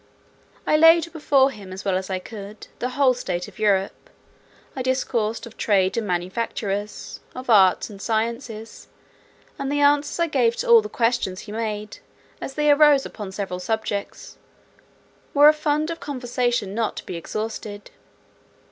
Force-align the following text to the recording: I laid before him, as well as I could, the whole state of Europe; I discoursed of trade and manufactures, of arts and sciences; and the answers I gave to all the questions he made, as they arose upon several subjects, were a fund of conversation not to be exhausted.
I 0.65 0.77
laid 0.77 1.13
before 1.13 1.51
him, 1.51 1.71
as 1.71 1.85
well 1.85 1.95
as 1.95 2.09
I 2.09 2.17
could, 2.17 2.65
the 2.79 2.89
whole 2.97 3.13
state 3.13 3.47
of 3.47 3.59
Europe; 3.59 4.09
I 4.75 4.81
discoursed 4.81 5.45
of 5.45 5.57
trade 5.57 5.95
and 5.95 6.07
manufactures, 6.07 7.19
of 7.35 7.51
arts 7.51 7.87
and 7.87 8.01
sciences; 8.01 8.87
and 9.59 9.71
the 9.71 9.81
answers 9.81 10.19
I 10.19 10.25
gave 10.25 10.55
to 10.55 10.67
all 10.67 10.81
the 10.81 10.89
questions 10.89 11.41
he 11.41 11.51
made, 11.51 11.99
as 12.41 12.55
they 12.55 12.71
arose 12.71 13.05
upon 13.05 13.31
several 13.31 13.59
subjects, 13.59 14.37
were 15.35 15.49
a 15.49 15.53
fund 15.53 15.91
of 15.91 15.99
conversation 15.99 16.73
not 16.73 16.95
to 16.97 17.05
be 17.05 17.15
exhausted. 17.15 17.91